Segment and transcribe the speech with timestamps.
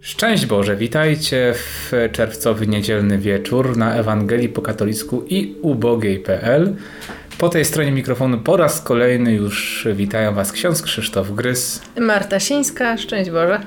[0.00, 6.74] Szczęść Boże, witajcie w czerwcowy niedzielny wieczór na Ewangelii po katolicku i ubogiej.pl.
[7.38, 11.82] Po tej stronie mikrofonu po raz kolejny już witają Was ksiądz Krzysztof Grys.
[12.00, 13.60] Marta Sińska, szczęść Boże.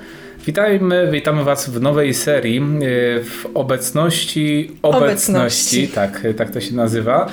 [0.45, 5.87] Witajmy, witamy Was w nowej serii y, w obecności obecności, Obecności.
[5.87, 7.29] Tak, tak to się nazywa.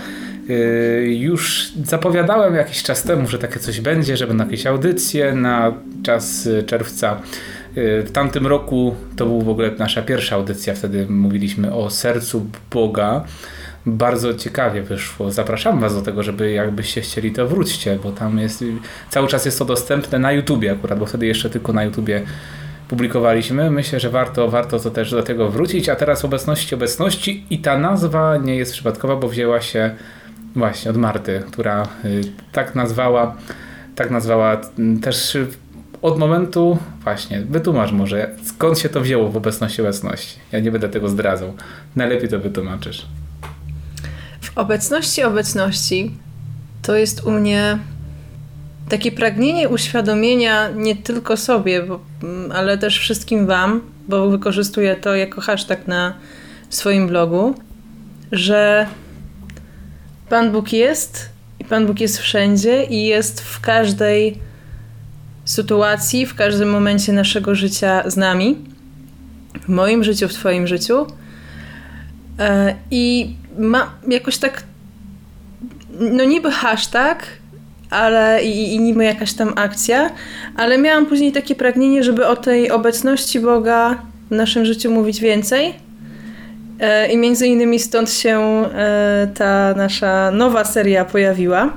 [0.51, 5.73] Y, Już zapowiadałem jakiś czas temu, że takie coś będzie, że będą jakieś audycje na
[6.03, 7.23] czas y, czerwca.
[7.77, 13.25] W tamtym roku to był w ogóle nasza pierwsza audycja, wtedy mówiliśmy o sercu Boga.
[13.87, 15.31] Bardzo ciekawie wyszło.
[15.31, 18.65] Zapraszam Was do tego, żeby jakbyście chcieli, to wróćcie, bo tam jest
[19.11, 22.23] cały czas jest to dostępne na YouTubie akurat, bo wtedy jeszcze tylko na YouTubie
[22.89, 23.71] publikowaliśmy.
[23.71, 25.89] Myślę, że warto, warto to też do tego wrócić.
[25.89, 29.91] A teraz obecności obecności i ta nazwa nie jest przypadkowa, bo wzięła się
[30.57, 32.21] właśnie od Marty, która y,
[32.53, 33.37] tak nazwała,
[33.95, 34.61] tak nazwała
[35.03, 35.39] też
[36.03, 40.39] od momentu, właśnie, wytłumacz może, skąd się to wzięło w obecności obecności.
[40.53, 41.55] Ja nie będę tego zdradzał.
[41.97, 43.07] Najlepiej to wytłumaczysz.
[44.41, 46.11] W obecności obecności
[46.83, 47.79] to jest u mnie
[48.89, 55.15] takie pragnienie uświadomienia nie tylko sobie, bo, mm, ale też wszystkim Wam, bo wykorzystuję to
[55.15, 56.15] jako hashtag na
[56.71, 57.55] swoim blogu,
[58.33, 58.87] że
[60.29, 64.39] Pan Bóg jest i Pan Bóg jest wszędzie i jest w każdej
[65.51, 68.57] sytuacji, w każdym momencie naszego życia z nami.
[69.63, 71.07] W moim życiu, w Twoim życiu.
[72.39, 74.63] E, I ma jakoś tak,
[76.01, 77.27] no niby hashtag,
[77.91, 80.11] ale i, i niby jakaś tam akcja,
[80.57, 83.99] ale miałam później takie pragnienie, żeby o tej obecności Boga
[84.31, 85.75] w naszym życiu mówić więcej.
[86.81, 91.73] E, I między innymi stąd się e, ta nasza nowa seria pojawiła.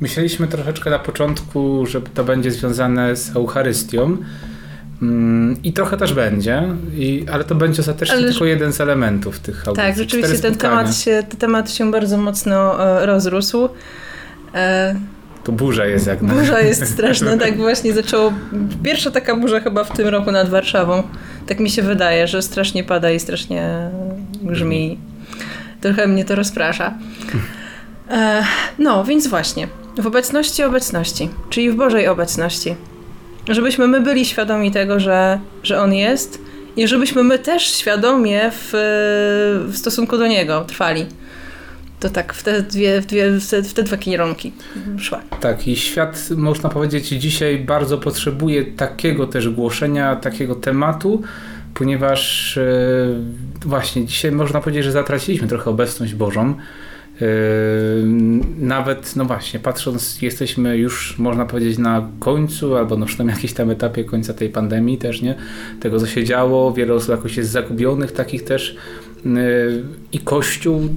[0.00, 4.16] Myśleliśmy troszeczkę na początku, że to będzie związane z Eucharystią.
[5.02, 6.62] Mm, I trochę też będzie,
[6.96, 9.88] i, ale to będzie ostatecznie Ale- tylko jeden z elementów tych audycji.
[9.88, 13.68] Tak, rzeczywiście ten temat, się, ten temat się bardzo mocno e, rozrósł.
[14.54, 14.94] E,
[15.44, 16.34] To burza jest jak na...
[16.34, 18.32] Burza jest straszna, tak właśnie zaczęło.
[18.82, 21.02] Pierwsza taka burza chyba w tym roku nad Warszawą.
[21.46, 23.90] Tak mi się wydaje, że strasznie pada i strasznie
[24.42, 24.98] grzmi.
[25.80, 26.94] Trochę mnie to rozprasza.
[28.10, 28.44] E,
[28.78, 29.68] no, więc właśnie.
[29.98, 32.74] W obecności obecności, czyli w Bożej obecności.
[33.48, 36.40] Żebyśmy my byli świadomi tego, że, że On jest
[36.76, 38.70] i żebyśmy my też świadomie w,
[39.68, 41.06] w stosunku do Niego trwali.
[42.00, 44.52] To tak w te, dwie, w, dwie, w, te, dwa kierunki
[44.98, 45.20] szła.
[45.40, 51.22] Tak, i świat, można powiedzieć, dzisiaj bardzo potrzebuje takiego też głoszenia, takiego tematu,
[51.74, 52.62] ponieważ e,
[53.64, 56.54] właśnie dzisiaj można powiedzieć, że zatraciliśmy trochę obecność Bożą.
[57.22, 57.26] E,
[58.58, 63.70] nawet, no właśnie, patrząc, jesteśmy już, można powiedzieć, na końcu, albo no przynajmniej jakimś tam
[63.70, 65.34] etapie końca tej pandemii też, nie?
[65.80, 68.76] Tego, co się działo, wiele osób jakoś jest zagubionych, takich też
[69.26, 69.28] e,
[70.12, 70.88] i Kościół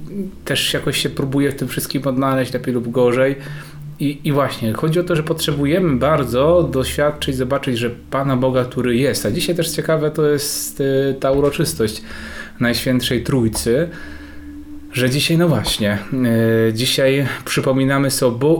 [0.44, 3.36] też jakoś się próbuje w tym wszystkim odnaleźć, lepiej lub gorzej.
[4.00, 8.96] I, I właśnie, chodzi o to, że potrzebujemy bardzo doświadczyć, zobaczyć, że Pana Boga, który
[8.96, 9.26] jest.
[9.26, 12.02] A dzisiaj też ciekawe to jest y, ta uroczystość
[12.60, 13.88] Najświętszej Trójcy,
[14.92, 15.98] że dzisiaj, no właśnie,
[16.68, 18.10] y, dzisiaj przypominamy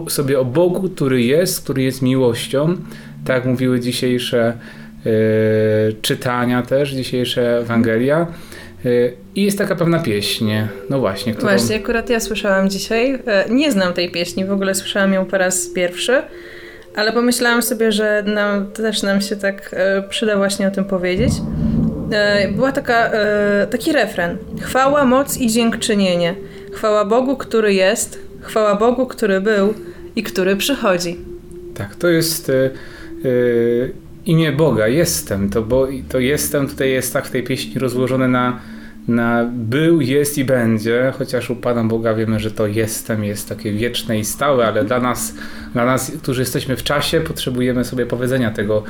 [0.09, 2.77] sobie, o Bogu, który jest, który jest miłością.
[3.25, 4.53] Tak mówiły dzisiejsze
[5.07, 8.27] y, czytania też, dzisiejsze Ewangelia.
[8.87, 10.51] Y, I jest taka pewna pieśń,
[10.91, 11.49] no właśnie, którą...
[11.49, 13.19] Właśnie, akurat ja słyszałam dzisiaj.
[13.27, 16.23] e, Nie znam tej pieśni, w ogóle słyszałam ją po raz pierwszy,
[16.97, 21.33] ale pomyślałam sobie, że nam, też nam się tak e, przyda właśnie o tym powiedzieć.
[22.13, 24.37] E, Była taka, e, taki refren.
[24.61, 26.35] Chwała, moc i dziękczynienie.
[26.73, 29.75] Chwała Bogu, który jest, chwała Bogu, który był
[30.17, 31.17] i który przychodzi.
[31.75, 33.93] Tak, to jest y,
[34.27, 35.51] imię Boga, jestem.
[35.51, 38.61] To, bo, to jestem tutaj jest tak w tej pieśni rozłożone na,
[39.09, 43.73] na był, jest i będzie, chociaż u Pana Boga wiemy, że to jestem jest takie
[43.73, 45.35] wieczne i stałe, ale dla nas,
[45.73, 48.85] dla nas którzy jesteśmy w czasie, potrzebujemy sobie powiedzenia tego,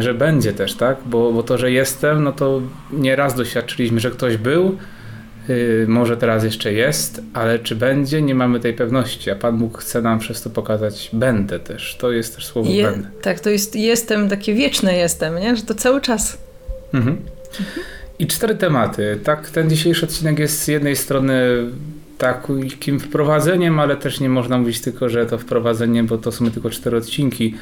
[0.00, 0.96] że będzie też, tak?
[1.06, 2.62] Bo, bo to, że jestem, no to
[2.92, 4.76] nieraz doświadczyliśmy, że ktoś był,
[5.50, 9.78] y, może teraz jeszcze jest, ale czy będzie, nie mamy tej pewności, a Pan Bóg
[9.78, 11.96] chce nam przez to pokazać będę też.
[12.00, 13.08] To jest też słowo Je, będę.
[13.22, 15.56] tak, to jest jestem, takie wieczne jestem, nie?
[15.56, 16.38] że to cały czas.
[16.94, 17.16] Mhm.
[18.18, 19.18] I cztery tematy.
[19.24, 21.34] Tak, ten dzisiejszy odcinek jest z jednej strony
[22.18, 26.70] takim wprowadzeniem, ale też nie można mówić tylko, że to wprowadzenie, bo to są tylko
[26.70, 27.54] cztery odcinki.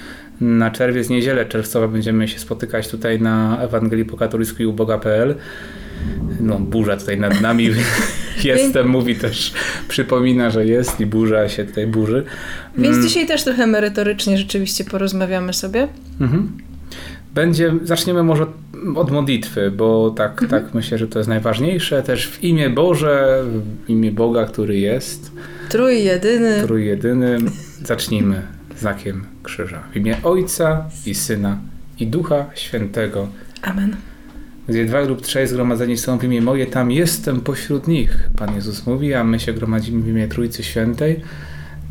[0.42, 5.34] Na czerwiec, niedzielę czerwcowa będziemy się spotykać tutaj na Ewangelii po katolicku i uboga.pl.
[6.40, 7.70] No, burza tutaj nad nami
[8.44, 9.52] jestem, mówi też,
[9.88, 12.24] przypomina, że jest i burza się tutaj burzy.
[12.78, 13.08] Więc Mm.
[13.08, 15.88] dzisiaj też trochę merytorycznie rzeczywiście porozmawiamy sobie.
[16.20, 16.52] Mhm.
[17.34, 18.46] Będzie, zaczniemy może
[18.94, 20.62] od modlitwy, bo tak, mhm.
[20.62, 22.02] tak myślę, że to jest najważniejsze.
[22.02, 23.44] Też w imię Boże,
[23.86, 25.32] w imię Boga, który jest.
[25.68, 26.62] Trójjedyny.
[26.62, 27.38] Trójjedyny.
[27.84, 28.42] Zacznijmy
[28.82, 29.82] znakiem krzyża.
[29.92, 31.58] W imię Ojca i Syna
[31.98, 33.28] i Ducha Świętego.
[33.62, 33.96] Amen.
[34.68, 38.30] Gdzie dwa lub trzej zgromadzeni są w imię moje, tam jestem pośród nich.
[38.36, 41.20] Pan Jezus mówi, a my się gromadzimy w imię Trójcy Świętej.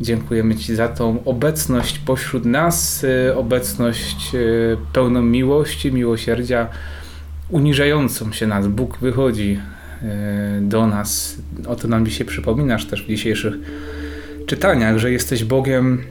[0.00, 6.68] Dziękujemy Ci za tą obecność pośród nas, y, obecność y, pełną miłości, miłosierdzia,
[7.48, 8.68] uniżającą się nas.
[8.68, 9.58] Bóg wychodzi
[10.02, 10.06] y,
[10.60, 11.36] do nas.
[11.66, 13.54] O to nam dzisiaj przypominasz też w dzisiejszych
[14.46, 16.02] czytaniach, że jesteś Bogiem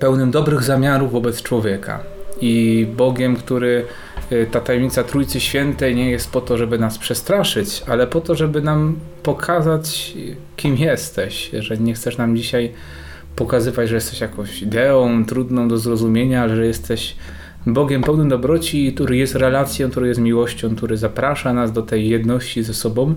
[0.00, 2.00] pełnym dobrych zamiarów wobec człowieka
[2.40, 3.84] i Bogiem, który
[4.32, 8.34] Y, ta tajemnica Trójcy Świętej nie jest po to, żeby nas przestraszyć, ale po to,
[8.34, 10.14] żeby nam pokazać,
[10.56, 11.50] kim jesteś.
[11.58, 12.72] Że nie chcesz nam dzisiaj
[13.36, 17.16] pokazywać, że jesteś jakąś ideą trudną do zrozumienia, że jesteś
[17.66, 22.62] Bogiem pełnym dobroci, który jest relacją, który jest miłością, który zaprasza nas do tej jedności
[22.62, 23.14] ze sobą.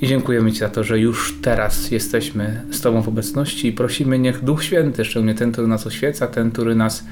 [0.00, 4.18] I dziękujemy Ci za to, że już teraz jesteśmy z Tobą w obecności i prosimy,
[4.18, 7.04] niech Duch Święty, szczególnie ten, który nas oświeca, ten, który nas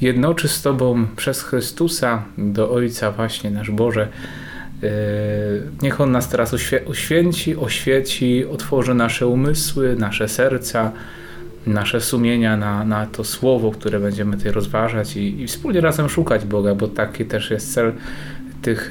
[0.00, 4.08] jednoczy z Tobą przez Chrystusa do Ojca właśnie nasz Boże.
[4.82, 4.88] E,
[5.82, 6.54] niech On nas teraz
[6.86, 10.92] uświęci, oświeci, otworzy nasze umysły, nasze serca,
[11.66, 16.44] nasze sumienia na, na to słowo, które będziemy tutaj rozważać i, i wspólnie razem szukać
[16.44, 17.92] Boga, bo taki też jest cel
[18.64, 18.90] tych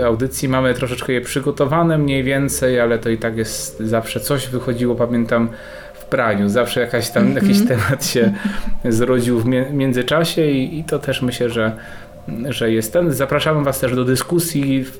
[0.00, 0.48] e, audycji.
[0.48, 4.94] Mamy troszeczkę je przygotowane mniej więcej, ale to i tak jest zawsze coś wychodziło.
[4.94, 5.48] Pamiętam
[6.14, 6.48] praniu.
[6.48, 7.42] Zawsze jakaś tam, mm -hmm.
[7.42, 8.32] jakiś temat się
[8.84, 11.72] zrodził w międzyczasie i, i to też myślę, że
[12.48, 13.12] że jest ten.
[13.12, 14.98] Zapraszamy Was też do dyskusji w,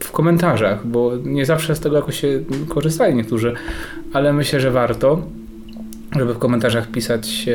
[0.00, 3.54] w, komentarzach, bo nie zawsze z tego jakoś się korzystają niektórzy,
[4.12, 5.22] ale myślę, że warto,
[6.16, 7.46] żeby w komentarzach pisać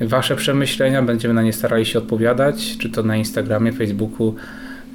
[0.00, 1.02] Wasze przemyślenia.
[1.02, 4.34] Będziemy na nie starali się odpowiadać, czy to na Instagramie, Facebooku,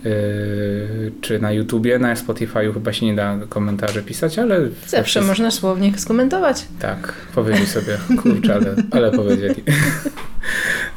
[0.04, 4.60] Yy, czy na YouTubie, na Spotify chyba się nie da komentarzy pisać, ale...
[4.88, 6.66] Zawsze można słownie skomentować.
[6.80, 9.63] Tak, powiedzieli sobie, kurczę, ale, ale powiedzieli.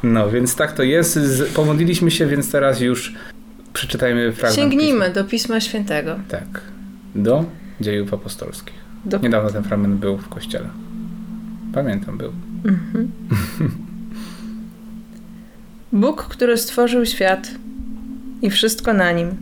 [0.03, 1.19] No, więc tak to jest.
[1.55, 3.13] Pomodliliśmy się, więc teraz już
[3.73, 4.55] przeczytajmy fragment.
[4.55, 5.13] Sięgnijmy pisma.
[5.13, 6.19] do Pisma Świętego.
[6.27, 6.61] Tak,
[7.15, 7.45] do
[7.81, 8.75] dziejów apostolskich.
[9.05, 9.19] Do...
[9.19, 10.69] Niedawno ten fragment był w kościele.
[11.73, 12.31] Pamiętam, był.
[12.65, 13.11] Mhm.
[15.93, 17.51] Bóg, który stworzył świat
[18.41, 19.37] i wszystko na nim.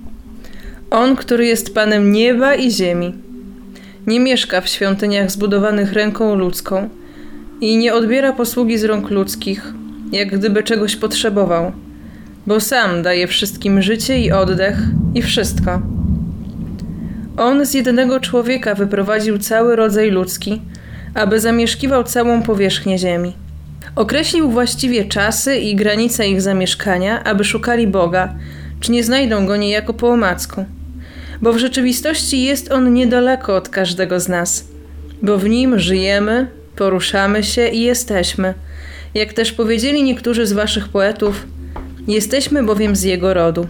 [0.89, 3.13] On, który jest Panem nieba i ziemi.
[4.07, 6.89] Nie mieszka w świątyniach zbudowanych ręką ludzką
[7.62, 9.74] i nie odbiera posługi z rąk ludzkich,
[10.12, 11.71] jak gdyby czegoś potrzebował,
[12.48, 14.77] bo sam daje wszystkim życie i oddech
[15.15, 15.81] i wszystko.
[17.38, 20.62] On z jednego człowieka wyprowadził cały rodzaj ludzki,
[21.13, 23.41] aby zamieszkiwał całą powierzchnię ziemi.
[23.96, 28.34] Określił właściwie czasy i granice ich zamieszkania, aby szukali Boga,
[28.80, 30.66] czy nie znajdą go niejako po omacku.
[31.42, 34.68] Bo w rzeczywistości jest on niedaleko od każdego z nas,
[35.22, 38.54] bo w nim żyjemy, poruszamy się i jesteśmy.
[39.14, 41.48] Jak też powiedzieli niektórzy z waszych poetów,
[42.08, 43.68] jesteśmy bowiem z jego rodu.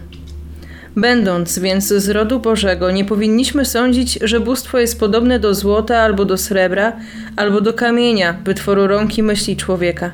[0.95, 6.25] Będąc więc z rodu Bożego, nie powinniśmy sądzić, że bóstwo jest podobne do złota albo
[6.25, 6.93] do srebra,
[7.35, 10.11] albo do kamienia, wytworu rąk myśli człowieka.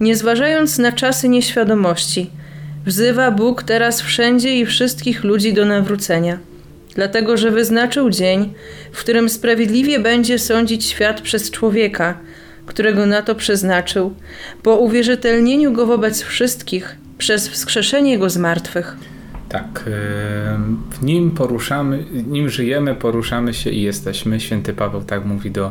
[0.00, 2.30] Nie zważając na czasy nieświadomości,
[2.86, 6.38] Wzywa Bóg teraz wszędzie i wszystkich ludzi do nawrócenia,
[6.94, 8.52] dlatego że wyznaczył dzień,
[8.92, 12.18] w którym sprawiedliwie będzie sądzić świat przez człowieka,
[12.66, 14.14] którego na to przeznaczył,
[14.62, 18.96] po uwierzytelnieniu go wobec wszystkich przez wskrzeszenie go z martwych.
[19.48, 19.84] Tak,
[20.90, 24.40] w nim poruszamy, nim żyjemy, poruszamy się i jesteśmy.
[24.40, 25.70] Święty Paweł tak mówi do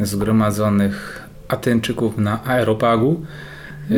[0.00, 3.20] zgromadzonych Ateńczyków na Aeropagu.
[3.90, 3.94] E,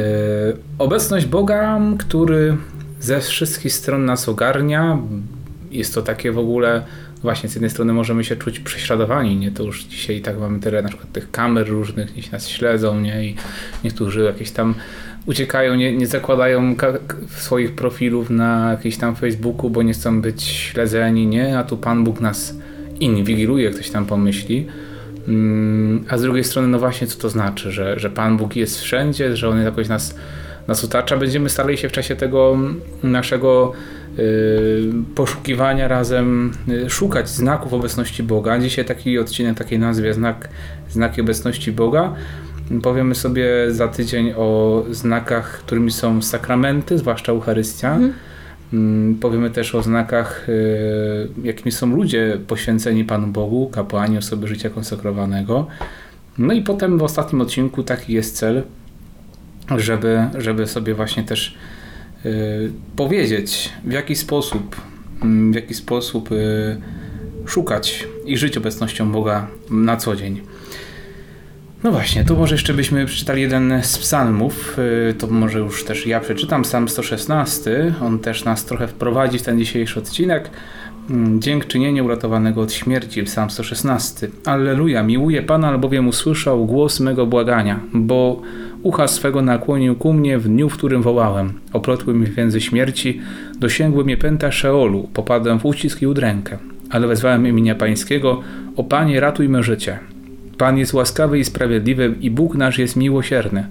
[0.79, 2.57] obecność Boga, który
[3.01, 4.99] ze wszystkich stron nas ogarnia,
[5.71, 6.83] jest to takie w ogóle,
[7.23, 9.51] właśnie z jednej strony możemy się czuć prześladowani, nie?
[9.51, 13.25] To już dzisiaj tak mamy tyle na przykład tych kamer różnych, gdzieś nas śledzą, nie?
[13.25, 13.37] I
[13.85, 14.75] niektórzy jakieś tam
[15.27, 16.75] uciekają, nie, nie zakładają
[17.29, 21.59] swoich profilów na jakiś tam Facebooku, bo nie chcą być śledzeni, nie?
[21.59, 22.55] A tu Pan Bóg nas
[23.01, 24.67] inwigiluje, ktoś tam pomyśli.
[25.29, 28.81] Mm, a z drugiej strony, no właśnie, co to znaczy, że, że Pan Bóg jest
[28.81, 30.15] wszędzie, że On jakoś nas,
[30.69, 31.17] nas otacza.
[31.17, 32.59] Będziemy starali się w czasie tego
[33.03, 33.73] naszego
[34.19, 34.83] y,
[35.15, 38.59] poszukiwania razem y, szukać znaków obecności Boga.
[38.59, 40.49] Dzisiaj taki odcinek, takiej nazwie znak,
[40.91, 42.15] znaki obecności Boga.
[42.83, 47.95] Powiemy sobie za tydzień o znakach, którymi są sakramenty, zwłaszcza Eucharystia.
[47.95, 48.13] Mhm
[48.75, 54.71] Mm, powiemy też o znakach, y, jakimi są ludzie poświęceni Panu Bogu, kapłani, osoby życia
[54.71, 55.67] konsekrowanego.
[56.39, 58.63] No i potem w ostatnim odcinku taki jest cel,
[59.77, 61.59] żeby, żeby sobie właśnie też
[62.97, 64.77] powiedzieć, w jaki sposób,
[65.23, 66.29] mm, w jaki sposób
[67.47, 70.41] szukać i żyć obecnością Boga na co dzień.
[71.85, 74.79] No właśnie, tu może jeszcze byśmy przeczytali jeden z psalmów,
[75.11, 79.43] y, to może już też ja przeczytam, psalm 116, on też nas trochę wprowadzi w
[79.43, 80.51] ten dzisiejszy odcinek.
[81.11, 84.29] Mm, Dziękczynienie uratowanego od śmierci, psalm 116.
[84.45, 88.43] Alleluja, miłuję Pana, albowiem usłyszał głos mego błagania, bo
[88.83, 91.53] ucha swego nakłonił ku mnie w dniu, w którym wołałem.
[91.73, 93.21] Oplotły mnie więzy śmierci,
[93.59, 96.59] dosięgły mnie pęta Szeolu, popadłem w ucisk i udrękę.
[96.91, 98.41] Ale wezwałem imienia Pańskiego,
[98.77, 100.14] o Panie ratuj me życie.
[100.59, 103.67] Pan jest łaskawy i sprawiedliwy i Bóg nasz jest miłosierny.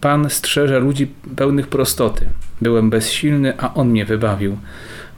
[0.00, 2.26] Pan strzeże ludzi pełnych prostoty.
[2.60, 4.56] Byłem bezsilny, a On mnie wybawił.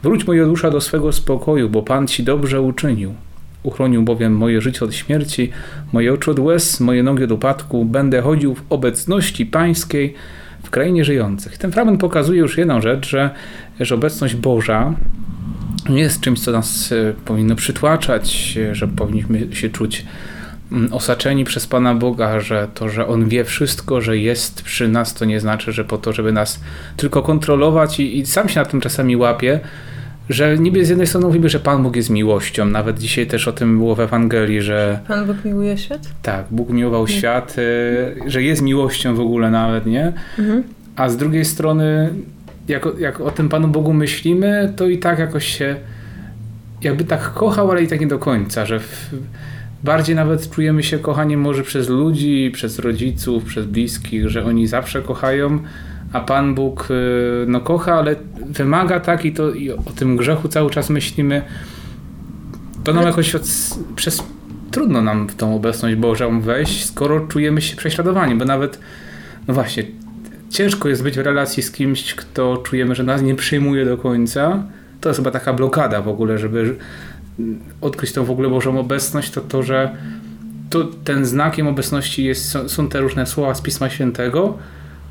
[0.03, 3.13] Wróć moja dusza do swego spokoju, bo Pan Ci dobrze uczynił.
[3.63, 5.51] Uchronił bowiem moje życie od śmierci,
[5.93, 7.85] moje oczy od łez, moje nogi od upadku.
[7.85, 10.13] Będę chodził w obecności pańskiej
[10.63, 11.57] w krainie żyjących.
[11.57, 13.29] Ten fragment pokazuje już jedną rzecz, że,
[13.79, 14.93] że obecność Boża
[15.89, 20.05] nie jest czymś, co nas e, powinno przytłaczać, że powinniśmy się czuć
[20.91, 25.25] osaczeni przez Pana Boga, że to, że On wie wszystko, że jest przy nas, to
[25.25, 26.59] nie znaczy, że po to, żeby nas
[26.97, 29.59] tylko kontrolować i, i sam się na tym czasami łapie,
[30.29, 32.65] że niby z jednej strony mówimy, że Pan Bóg jest miłością.
[32.65, 34.99] Nawet dzisiaj też o tym było w Ewangelii, że...
[35.07, 36.01] Pan Bóg miłuje świat?
[36.21, 40.13] Tak, Bóg miłował świat, y, że jest miłością w ogóle nawet, nie?
[40.39, 40.63] Mhm.
[40.95, 42.13] A z drugiej strony,
[42.67, 45.75] jak, jak o tym Panu Bogu myślimy, to i tak jakoś się
[46.81, 48.79] jakby tak kochał, ale i tak nie do końca, że...
[48.79, 49.13] W,
[49.83, 55.01] bardziej nawet czujemy się kochani może przez ludzi, przez rodziców, przez bliskich, że oni zawsze
[55.01, 55.59] kochają,
[56.13, 58.15] a Pan Bóg y, no kocha, ale
[58.45, 61.41] wymaga tak i, to, i o tym grzechu cały czas myślimy.
[62.83, 63.43] To nam jakoś od,
[63.95, 64.23] przez
[64.71, 68.79] trudno nam w tą obecność Bożą wejść, skoro czujemy się prześladowani, bo nawet
[69.47, 69.83] no właśnie,
[70.49, 74.63] ciężko jest być w relacji z kimś, kto czujemy, że nas nie przyjmuje do końca.
[75.01, 76.75] To jest chyba taka blokada w ogóle, żeby
[77.81, 79.95] odkryć tą w ogóle Bożą obecność, to to, że
[80.69, 84.57] to, ten znakiem obecności jest, są, są te różne słowa z Pisma Świętego,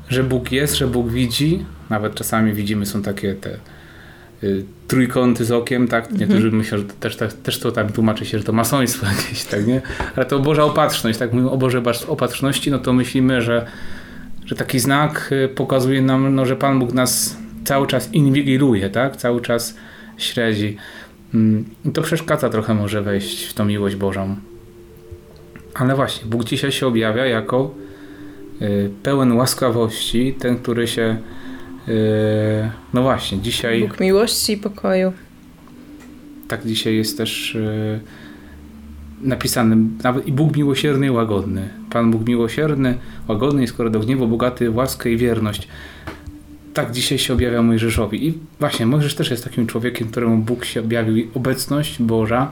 [0.09, 1.65] że Bóg jest, że Bóg widzi.
[1.89, 3.57] Nawet czasami widzimy, są takie te
[4.43, 6.03] y, trójkąty z okiem, tak?
[6.03, 6.19] Mhm.
[6.19, 9.67] Niektórzy myślą, że też, też, też to tam tłumaczy się, że to masoństwo jakieś, tak,
[9.67, 9.81] nie?
[10.15, 11.33] Ale to Boża opatrzność, tak?
[11.33, 13.65] Mówimy o Boże opatrzności, no to myślimy, że,
[14.45, 19.17] że taki znak y, pokazuje nam, no, że Pan Bóg nas cały czas inwigiluje, tak?
[19.17, 19.75] Cały czas
[20.17, 20.77] śledzi.
[21.37, 24.35] Mm, to przeszkadza trochę może wejść w tą miłość Bożą.
[25.73, 27.71] Ale właśnie, Bóg dzisiaj się objawia jako
[28.61, 31.17] y, pełen łaskawości, ten, który się
[31.87, 31.91] y,
[32.93, 33.81] no właśnie, dzisiaj...
[33.81, 35.13] Bóg miłości i pokoju.
[36.47, 37.99] Tak dzisiaj jest też y,
[39.21, 41.69] napisany, nawet i Bóg miłosierny i łagodny.
[41.89, 45.67] Pan Bóg miłosierny, łagodny i skoro do gniewu bogaty w łaskę i wierność
[46.77, 48.27] tak dzisiaj się objawia Mojżeszowi.
[48.27, 52.51] I właśnie Mojżesz też jest takim człowiekiem, któremu Bóg się objawił obecność Boża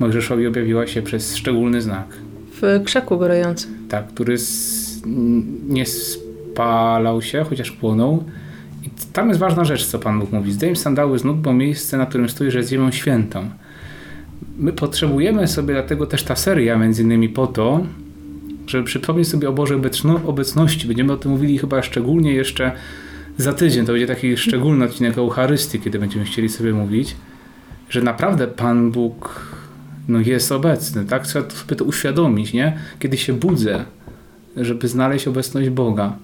[0.00, 2.06] Mojżeszowi objawiła się przez szczególny znak.
[2.62, 3.70] W krzaku gorącym.
[3.88, 4.36] Tak, który
[5.68, 8.24] nie spalał się, chociaż płonął.
[8.84, 10.52] I tam jest ważna rzecz, co Pan Bóg mówi.
[10.52, 13.50] Zdejm sandały z nóg, bo miejsce, na którym stoisz, jest ziemią świętą.
[14.58, 17.86] My potrzebujemy sobie, dlatego też ta seria między innymi po to,
[18.66, 19.78] żeby przypomnieć sobie o Bożej
[20.26, 20.86] obecności.
[20.86, 22.72] Będziemy o tym mówili chyba szczególnie jeszcze
[23.38, 27.16] za tydzień to będzie taki szczególny odcinek Eucharystii, kiedy będziemy chcieli sobie mówić,
[27.90, 29.46] że naprawdę Pan Bóg
[30.08, 31.26] no, jest obecny, tak?
[31.26, 32.78] Trzeba sobie to uświadomić, nie?
[32.98, 33.84] Kiedy się budzę,
[34.56, 36.16] żeby znaleźć obecność Boga.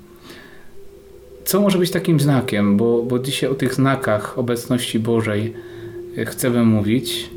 [1.44, 2.76] Co może być takim znakiem?
[2.76, 5.54] Bo, bo dzisiaj o tych znakach obecności Bożej
[6.18, 7.30] e, chcemy mówić.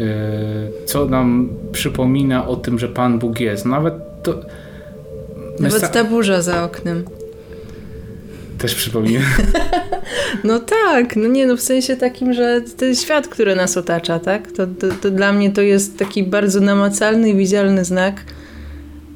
[0.00, 3.66] E, co nam przypomina o tym, że Pan Bóg jest.
[3.66, 4.40] Nawet to...
[5.60, 7.04] Nawet ta burza za oknem.
[8.60, 9.20] Też przypomina.
[10.44, 14.52] No tak, no nie, no w sensie takim, że ten świat, który nas otacza, tak?
[14.52, 18.24] To, to, to dla mnie to jest taki bardzo namacalny i widzialny znak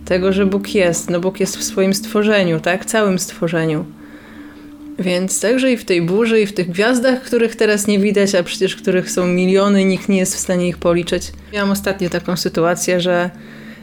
[0.05, 1.11] tego, że Bóg jest.
[1.11, 2.85] No Bóg jest w swoim stworzeniu, tak?
[2.85, 3.85] Całym stworzeniu.
[4.99, 8.43] Więc także i w tej burzy, i w tych gwiazdach, których teraz nie widać, a
[8.43, 11.33] przecież których są miliony, nikt nie jest w stanie ich policzyć.
[11.53, 13.31] Miałam ostatnio taką sytuację, że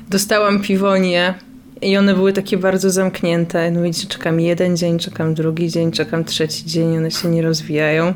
[0.09, 1.33] dostałam piwonię
[1.81, 3.71] i one były takie bardzo zamknięte.
[3.71, 8.13] No widzicie, czekam jeden dzień, czekam drugi dzień, czekam trzeci dzień, one się nie rozwijają.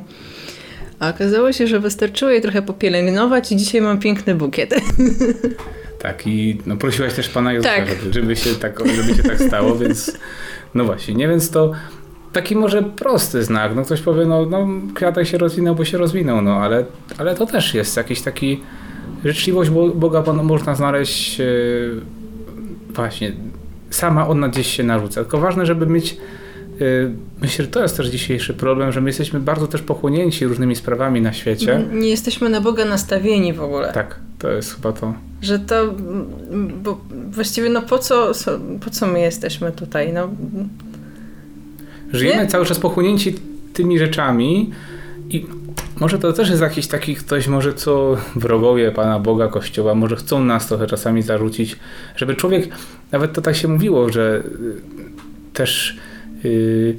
[1.00, 4.76] A okazało się, że wystarczyło je trochę popielęgnować i dzisiaj mam piękny bukiet.
[6.00, 8.14] Tak, i no, prosiłaś też pana Józefa, tak.
[8.14, 10.18] żeby, się tak, żeby się tak stało, więc
[10.76, 11.72] no właśnie, nie, więc to
[12.34, 13.76] taki może prosty znak.
[13.76, 16.86] No ktoś powie, no, no kwiatek się rozwinął, bo się rozwinął, no ale,
[17.18, 18.62] ale to też jest jakiś taki
[19.26, 22.02] życzliwość Boga można znaleźć yy,
[22.90, 23.34] właśnie
[23.96, 25.22] sama ona gdzieś się narzuca.
[25.22, 26.18] Tylko ważne, żeby mieć
[26.82, 27.12] y,
[27.42, 31.22] myślę, że to jest też dzisiejszy problem, że my jesteśmy bardzo też pochłonięci różnymi sprawami
[31.22, 31.86] na świecie.
[31.94, 33.94] Nie jesteśmy na Boga nastawieni w ogóle.
[33.94, 35.14] Tak, to jest chyba to.
[35.42, 35.94] Że to,
[36.84, 38.32] bo właściwie no po co,
[38.82, 40.14] po co my jesteśmy tutaj?
[40.14, 40.30] No,
[42.14, 42.48] Żyjemy nie?
[42.48, 43.36] cały czas pochłonięci
[43.74, 44.72] tymi rzeczami
[45.30, 45.46] i
[46.00, 50.44] może to też jest jakiś taki ktoś, może co wrogowie Pana Boga, Kościoła, może chcą
[50.44, 51.76] nas trochę czasami zarzucić,
[52.16, 52.70] żeby człowiek,
[53.12, 55.98] nawet to tak się mówiło, że y, też
[56.44, 56.98] yy,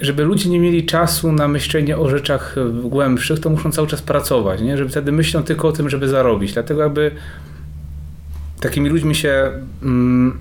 [0.00, 4.60] żeby ludzie nie mieli czasu na myślenie o rzeczach głębszych, to muszą cały czas pracować,
[4.60, 4.76] nie?
[4.76, 6.52] Żeby wtedy myślą tylko o tym, żeby zarobić.
[6.52, 7.10] Dlatego aby
[8.60, 9.50] takimi ludźmi się
[9.82, 10.38] mm,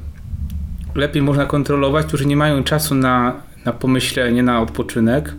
[0.95, 3.33] lepiej można kontrolować, którzy nie mają czasu na,
[3.65, 5.33] na pomyślenie, na odpoczynek,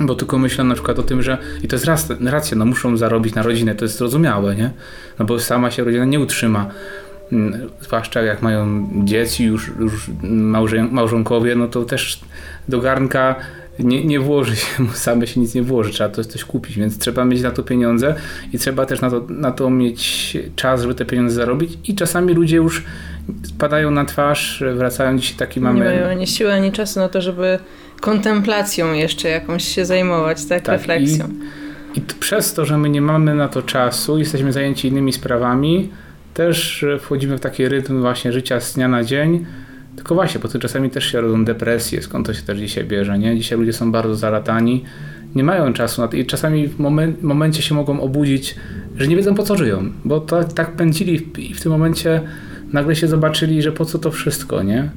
[0.00, 1.86] bo tylko myślę na przykład o tym, że i to jest
[2.20, 4.70] racja, no muszą zarobić na rodzinę, to jest zrozumiałe, nie?
[5.18, 6.70] No bo sama się rodzina nie utrzyma.
[7.32, 10.10] Mm, zwłaszcza jak mają dzieci, już, już
[10.90, 12.20] małżonkowie, no to też
[12.68, 13.34] do garnka
[13.78, 17.24] nie, nie włoży się, same się nic nie włoży, trzeba to coś kupić, więc trzeba
[17.24, 18.14] mieć na to pieniądze
[18.52, 22.34] i trzeba też na to, na to mieć czas, żeby te pieniądze zarobić i czasami
[22.34, 22.84] ludzie już
[23.42, 25.78] spadają na twarz, wracają dzisiaj taki mamy...
[25.78, 27.58] Nie mają ani siły, ani czasu na to, żeby
[28.06, 31.28] kontemplacją jeszcze jakąś się zajmować, tak, tak refleksją.
[31.94, 35.90] I, I przez to, że my nie mamy na to czasu, jesteśmy zajęci innymi sprawami,
[36.34, 39.46] też wchodzimy w taki rytm właśnie życia z dnia na dzień,
[39.96, 43.18] tylko właśnie, bo to czasami też się rodzą depresje, skąd to się też dzisiaj bierze,
[43.18, 43.36] nie?
[43.36, 44.84] Dzisiaj ludzie są bardzo zalatani,
[45.34, 48.54] nie mają czasu na to i czasami w momen, momencie się mogą obudzić,
[48.96, 52.20] że nie wiedzą po co żyją, bo to tak pędzili i w tym momencie
[52.72, 54.90] nagle się zobaczyli, że po co to wszystko, nie?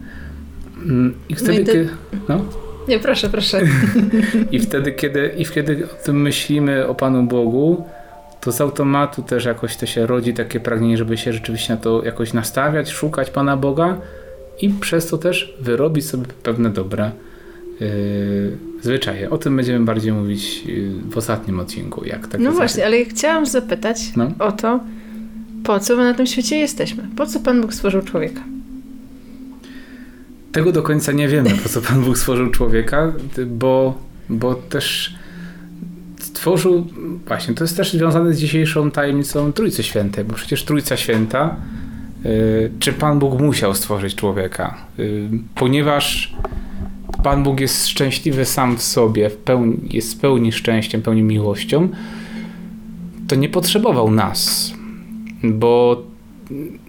[0.86, 1.89] Mm, I wtedy, no i ty...
[2.30, 2.68] no?
[2.88, 3.62] Nie, proszę, proszę.
[4.51, 7.86] I wtedy, kiedy, I wtedy o tym myślimy o Panu Bogu,
[8.41, 12.03] to z automatu też jakoś to się rodzi takie pragnienie, żeby się rzeczywiście na to
[12.03, 13.98] jakoś nastawiać, szukać Pana Boga
[14.62, 17.12] i przez to też wyrobić sobie pewne dobre
[17.80, 19.30] yy, zwyczaje.
[19.30, 22.06] O tym będziemy bardziej mówić yy, w ostatnim odcinku.
[22.06, 24.32] Jak tak no właśnie, ale chciałam zapytać no?
[24.39, 24.80] o to,
[25.63, 27.04] po co my na tym świecie jesteśmy?
[27.15, 28.41] Po co Pan Bóg stworzył człowieka?
[30.51, 33.13] Tego do końca nie wiemy, po co Pan Bóg stworzył człowieka,
[33.47, 33.97] bo,
[34.29, 35.15] bo też
[36.19, 36.88] stworzył,
[37.27, 41.55] właśnie, to jest też związane z dzisiejszą tajemnicą Trójcy Świętej, bo przecież Trójca Święta,
[42.23, 44.77] yy, czy Pan Bóg musiał stworzyć człowieka?
[44.97, 46.35] Yy, ponieważ
[47.23, 51.89] Pan Bóg jest szczęśliwy sam w sobie, w pełni, jest w pełni szczęściem, pełni miłością,
[53.27, 54.73] to nie potrzebował nas,
[55.43, 56.03] bo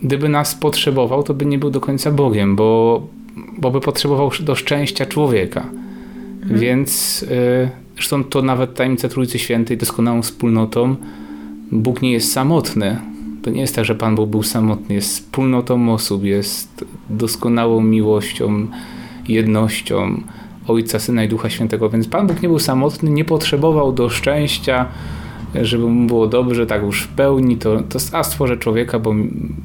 [0.03, 3.03] gdyby nas potrzebował, to by nie był do końca Bogiem, bo,
[3.59, 5.67] bo by potrzebował do szczęścia człowieka.
[6.43, 6.61] Mhm.
[6.61, 10.97] Więc y, zresztą to nawet tajemnica Trójcy Świętej doskonałą wspólnotą.
[11.73, 12.97] Bóg nie jest samotny.
[13.43, 14.95] To nie jest tak, że Pan Bóg był samotny.
[14.95, 18.67] Jest wspólnotą osób, jest doskonałą miłością,
[19.29, 20.21] jednością
[20.69, 21.91] Ojca, Syna i Ducha Świętego.
[21.91, 24.87] Więc Pan Bóg nie był samotny, nie potrzebował do szczęścia
[25.55, 29.15] żeby mu było dobrze, tak już w pełni, to, to a stworzę człowieka, bo,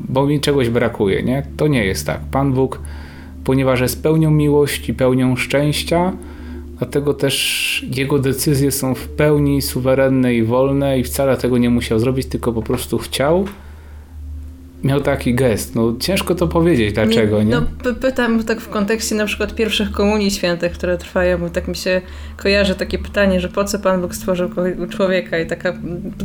[0.09, 1.47] bo mi czegoś brakuje, nie?
[1.57, 2.19] To nie jest tak.
[2.31, 2.79] Pan Bóg,
[3.45, 6.13] ponieważ jest pełnią miłości, pełnią szczęścia,
[6.77, 11.99] dlatego też jego decyzje są w pełni suwerenne i wolne i wcale tego nie musiał
[11.99, 13.45] zrobić, tylko po prostu chciał
[14.83, 15.75] miał taki gest.
[15.75, 17.51] No ciężko to powiedzieć, dlaczego, nie?
[17.51, 21.75] No pytam tak w kontekście na przykład pierwszych komunii świętych, które trwają, bo tak mi
[21.75, 22.01] się
[22.37, 24.49] kojarzy takie pytanie, że po co Pan Bóg stworzył
[24.89, 25.73] człowieka i taka,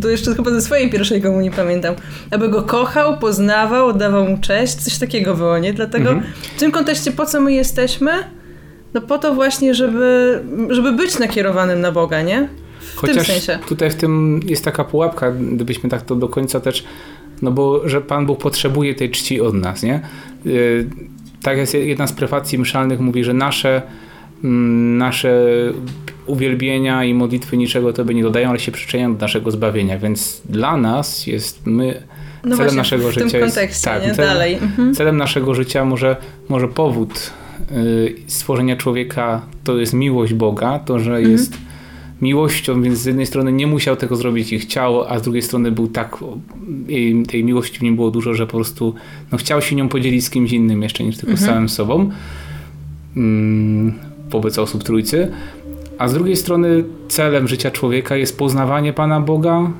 [0.02, 1.94] to jeszcze chyba ze swojej pierwszej komunii pamiętam,
[2.30, 5.72] aby go kochał, poznawał, oddawał mu cześć, coś takiego było, nie?
[5.72, 6.32] Dlatego mhm.
[6.56, 8.10] w tym kontekście po co my jesteśmy?
[8.94, 12.48] No po to właśnie, żeby, żeby być nakierowanym na Boga, nie?
[12.80, 13.58] W Chociaż tym sensie.
[13.68, 16.84] tutaj w tym jest taka pułapka, gdybyśmy tak to do końca też
[17.42, 20.00] no bo że Pan Bóg potrzebuje tej czci od nas, nie?
[20.46, 20.88] Y,
[21.42, 23.82] tak jest jedna z prefacji mszalnych mówi, że nasze
[24.44, 25.46] mm, nasze
[26.26, 30.42] uwielbienia i modlitwy niczego to by nie dodają, ale się przyczyniają do naszego zbawienia, więc
[30.44, 32.02] dla nas jest my
[32.44, 34.14] no celem naszego w życia tym kontekście, jest tak, nie?
[34.14, 34.54] Celem, Dalej.
[34.54, 34.94] Mhm.
[34.94, 36.16] celem naszego życia może,
[36.48, 37.30] może powód
[37.72, 41.32] y, stworzenia człowieka to jest miłość Boga, to, że mhm.
[41.32, 41.56] jest
[42.22, 45.72] miłością, więc z jednej strony nie musiał tego zrobić i chciał, a z drugiej strony
[45.72, 46.16] był tak,
[47.28, 48.94] tej miłości w nim było dużo, że po prostu
[49.32, 51.50] no, chciał się nią podzielić z kimś innym jeszcze niż tylko mhm.
[51.50, 52.10] samym sobą
[53.16, 53.94] mm,
[54.30, 55.32] wobec osób trójcy.
[55.98, 59.70] A z drugiej strony celem życia człowieka jest poznawanie Pana Boga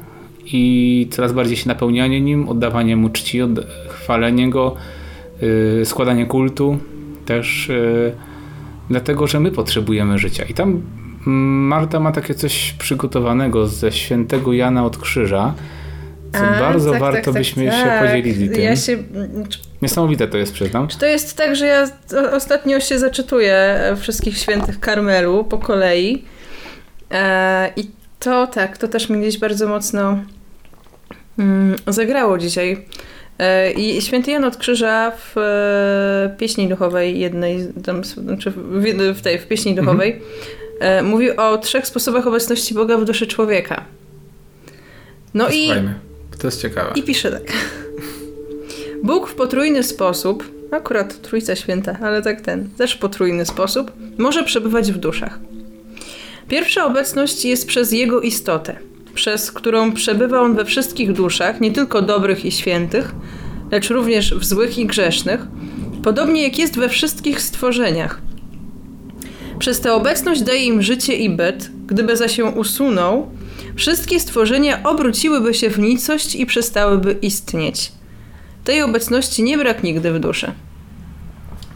[0.45, 3.39] i coraz bardziej się napełnianie Nim, oddawanie Mu czci,
[3.89, 4.75] chwalenie Go,
[5.43, 6.79] yy, składanie kultu
[7.27, 8.13] też yy,
[8.91, 10.45] dlatego, że my potrzebujemy życia.
[10.45, 10.83] I tam
[11.27, 15.55] Marta ma takie coś przygotowanego ze świętego Jana od Krzyża.
[16.33, 18.63] co A, bardzo tak, warto tak, byśmy tak, się podzielili tym.
[18.63, 18.99] Ja się...
[19.83, 20.89] Niesamowite to jest, przyznam.
[20.89, 21.89] Czy to jest tak, że ja
[22.33, 26.25] ostatnio się zaczytuję wszystkich świętych Karmelu po kolei
[27.11, 30.19] e, i to tak, to też mi gdzieś bardzo mocno
[31.39, 32.85] mm, zagrało dzisiaj.
[33.39, 39.23] E, I święty Jan od Krzyża w e, pieśni duchowej jednej, tam, znaczy w, w
[39.23, 40.60] tej, w pieśni duchowej mhm.
[40.81, 43.85] E, mówił o trzech sposobach obecności Boga w duszy człowieka.
[45.35, 45.69] No i...
[46.39, 46.93] To jest ciekawe.
[46.95, 47.53] I pisze tak.
[49.03, 54.93] Bóg w potrójny sposób, akurat Trójca Święta, ale tak ten, też potrójny sposób, może przebywać
[54.93, 55.39] w duszach.
[56.49, 58.77] Pierwsza obecność jest przez Jego istotę,
[59.15, 63.15] przez którą przebywa On we wszystkich duszach, nie tylko dobrych i świętych,
[63.71, 65.41] lecz również w złych i grzesznych,
[66.03, 68.21] podobnie jak jest we wszystkich stworzeniach.
[69.61, 73.31] Przez tę obecność daje im życie i byt, gdyby za się usunął,
[73.77, 77.93] wszystkie stworzenia obróciłyby się w nicość i przestałyby istnieć.
[78.65, 80.53] Tej obecności nie brak nigdy w duszy.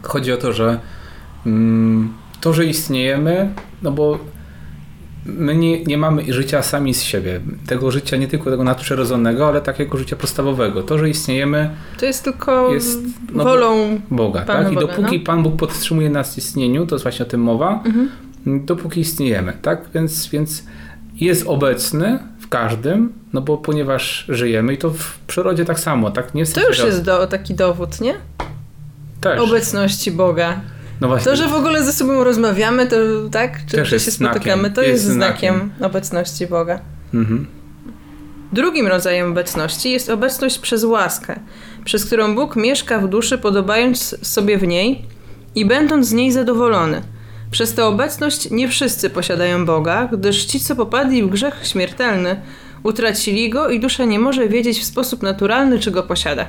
[0.01, 0.79] Chodzi o to, że
[1.45, 4.19] mm, to, że istniejemy, no bo
[5.25, 7.39] my nie, nie mamy życia sami z siebie.
[7.67, 10.83] Tego życia nie tylko tego nadprzyrodzonego, ale takiego życia podstawowego.
[10.83, 11.69] To, że istniejemy.
[11.99, 12.99] To jest tylko jest,
[13.33, 14.41] no, wolą Boga.
[14.41, 14.71] Pana tak?
[14.71, 15.25] I Boga, dopóki no?
[15.25, 18.09] Pan Bóg podtrzymuje nas w istnieniu, to jest właśnie o tym mowa, mhm.
[18.65, 19.53] dopóki istniejemy.
[19.61, 19.89] Tak?
[19.93, 20.63] Więc, więc
[21.15, 26.11] jest obecny w każdym, no bo ponieważ żyjemy i to w przyrodzie tak samo.
[26.11, 26.33] Tak?
[26.33, 28.13] Nie to już jest do, taki dowód, nie?
[29.21, 29.39] Też.
[29.39, 30.61] Obecności Boga.
[31.01, 31.31] No właśnie.
[31.31, 32.95] To, że w ogóle ze sobą rozmawiamy, to
[33.31, 33.65] tak?
[33.65, 34.73] Czy, czy się spotykamy, znakiem.
[34.73, 36.79] to jest, jest znakiem, znakiem, obecności Boga.
[37.13, 37.47] Mhm.
[38.53, 41.39] Drugim rodzajem obecności jest obecność przez łaskę,
[41.85, 45.05] przez którą Bóg mieszka w duszy, podobając sobie w niej
[45.55, 47.01] i będąc z niej zadowolony.
[47.51, 52.41] Przez tę obecność nie wszyscy posiadają Boga, gdyż ci, co popadli w grzech śmiertelny,
[52.83, 56.45] utracili go i dusza nie może wiedzieć w sposób naturalny, czy go posiada.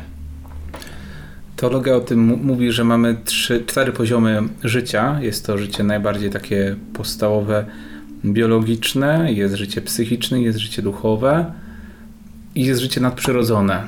[1.57, 5.19] Teologia o tym mówi, że mamy trzy, cztery poziomy życia.
[5.21, 7.67] Jest to życie najbardziej takie podstawowe,
[8.25, 11.53] biologiczne, jest życie psychiczne, jest życie duchowe
[12.55, 13.83] i jest życie nadprzyrodzone.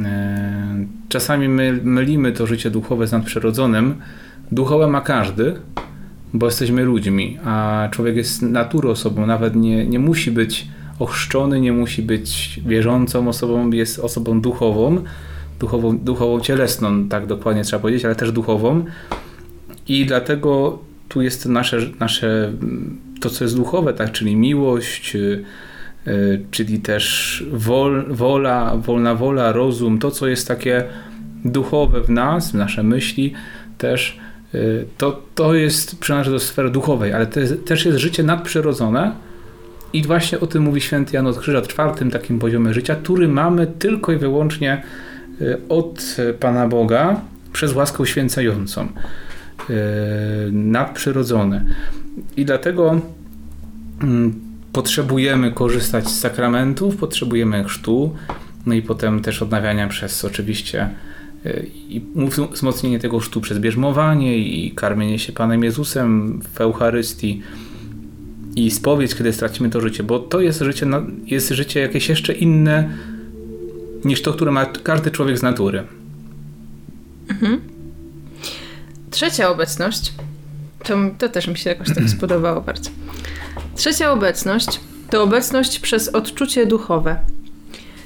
[0.00, 3.94] E, czasami my mylimy to życie duchowe z nadprzyrodzonym.
[4.52, 5.54] Duchowe ma każdy,
[6.34, 11.72] bo jesteśmy ludźmi, a człowiek jest naturą osobą, nawet nie, nie musi być ochrzczony, nie
[11.72, 15.02] musi być wierzącą osobą, jest osobą duchową
[15.60, 18.84] duchową, duchową cielesną, tak dokładnie trzeba powiedzieć, ale też duchową.
[19.88, 22.52] I dlatego tu jest nasze, nasze
[23.20, 25.44] to, co jest duchowe, tak, czyli miłość, yy,
[26.50, 30.84] czyli też wol, wola, wolna wola, rozum, to, co jest takie
[31.44, 33.32] duchowe w nas, w nasze myśli,
[33.78, 34.18] też
[34.52, 39.12] yy, to, to jest przynależy do sfery duchowej, ale to też jest życie nadprzyrodzone.
[39.92, 43.66] I właśnie o tym mówi święty Jan od Krzyża czwartym takim poziomie życia, który mamy
[43.66, 45.19] tylko i wyłącznie Y,
[45.68, 47.20] od Pana Boga
[47.52, 49.74] przez łaskę uświęcającą, y,
[50.52, 51.64] nadprzyrodzone.
[52.36, 53.00] I dlatego
[54.02, 54.40] mm,
[54.72, 58.14] potrzebujemy korzystać z sakramentów, potrzebujemy chrztu,
[58.66, 60.88] no i potem też odnawiania przez oczywiście
[61.46, 62.02] y, i
[62.52, 67.42] wzmocnienie tego chrztu przez bierzmowanie i karmienie się Panem Jezusem w Eucharystii
[68.56, 70.86] i spowiedź, kiedy stracimy to życie, bo to jest życie,
[71.26, 72.90] jest życie jakieś jeszcze inne
[74.04, 75.84] niż to, które ma każdy człowiek z natury.
[77.28, 77.60] Mhm.
[79.10, 80.12] Trzecia obecność,
[80.84, 82.90] to, to też mi się jakoś tak spodobało bardzo.
[83.76, 87.16] Trzecia obecność to obecność przez odczucie duchowe.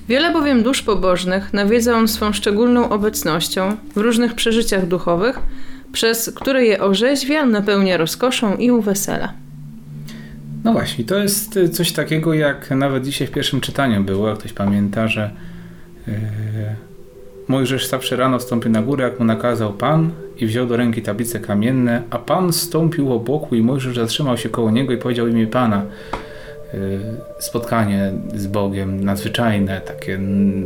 [0.08, 5.38] Wiele bowiem dusz pobożnych nawiedza on swą szczególną obecnością w różnych przeżyciach duchowych,
[5.92, 9.32] przez które je orzeźwia, napełnia rozkoszą i uwesela.
[10.64, 14.52] No właśnie, to jest coś takiego, jak nawet dzisiaj w pierwszym czytaniu było, jak ktoś
[14.52, 15.30] pamięta, że
[17.48, 21.40] Mojżesz zawsze rano wstąpił na górę, jak mu nakazał Pan i wziął do ręki tablice
[21.40, 25.46] kamienne, a Pan stąpił o boku i Mojżesz zatrzymał się koło niego i powiedział imię
[25.46, 25.82] Pana.
[26.74, 26.80] Yy,
[27.38, 30.20] spotkanie z Bogiem nadzwyczajne, takie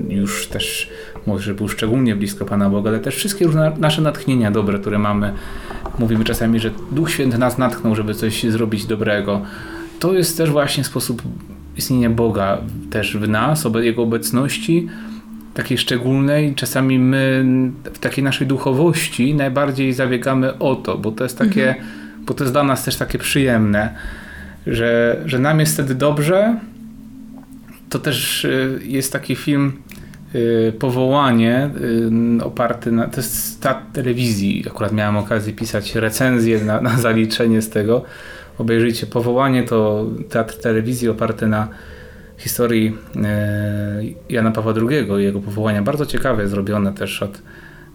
[0.08, 0.90] już też
[1.26, 5.32] Mojżesz był szczególnie blisko Pana Boga, ale też wszystkie różne nasze natchnienia dobre, które mamy.
[5.98, 9.40] Mówimy czasami, że Duch Święty nas natchnął, żeby coś zrobić dobrego.
[9.98, 11.22] To jest też właśnie sposób
[11.76, 12.58] istnienia Boga
[12.90, 14.88] też w nas, Jego obecności,
[15.58, 16.54] takiej szczególnej.
[16.54, 17.44] Czasami my
[17.84, 21.86] w takiej naszej duchowości najbardziej zabiegamy o to, bo to jest takie, mhm.
[22.20, 23.94] bo to jest dla nas też takie przyjemne,
[24.66, 26.58] że, że nam jest wtedy dobrze.
[27.90, 29.72] To też y, jest taki film
[30.34, 31.70] y, Powołanie
[32.40, 37.62] y, oparty na, to jest ta telewizji, akurat miałem okazję pisać recenzję na, na zaliczenie
[37.62, 38.04] z tego.
[38.58, 41.68] Obejrzyjcie Powołanie to teatr telewizji oparty na
[42.38, 45.82] historii e, Jana Pawła II i jego powołania.
[45.82, 47.42] Bardzo ciekawe zrobione też od,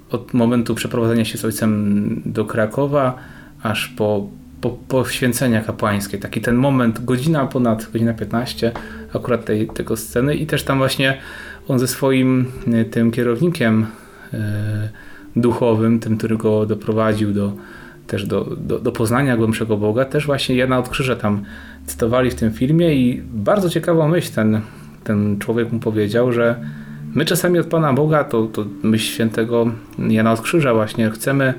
[0.09, 3.17] od momentu przeprowadzenia się z ojcem do Krakowa,
[3.63, 4.27] aż po,
[4.89, 5.03] po
[5.65, 6.17] kapłańskie.
[6.17, 8.71] Taki ten moment, godzina ponad, godzina 15
[9.13, 11.17] akurat tej, tego sceny i też tam właśnie
[11.67, 13.85] on ze swoim e, tym kierownikiem
[14.33, 14.89] e,
[15.35, 17.53] duchowym, tym, który go doprowadził do,
[18.07, 21.43] też do, do, do poznania głębszego Boga, też właśnie Jana od Krzyża tam
[21.85, 24.61] cytowali w tym filmie i bardzo ciekawą myśl ten,
[25.03, 26.55] ten człowiek mu powiedział, że
[27.13, 29.71] my czasami od Pana Boga, to, to myśl świętego
[30.09, 31.53] Jana od Krzyża właśnie, chcemy